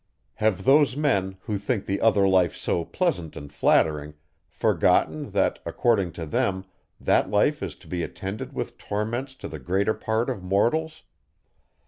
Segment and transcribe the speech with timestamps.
[0.41, 4.15] Have those then, who think the other life so pleasant and flattering,
[4.49, 6.65] forgotten, that according to them,
[6.99, 11.03] that life is to be attended with torments to the greater part of mortals?